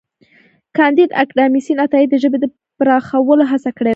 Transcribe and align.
کانديد 0.77 1.09
اکاډميسن 1.23 1.77
عطايي 1.85 2.05
د 2.09 2.15
ژبې 2.23 2.37
د 2.41 2.45
پراخولو 2.79 3.43
هڅه 3.51 3.69
کړې 3.77 3.87
ده. 3.89 3.89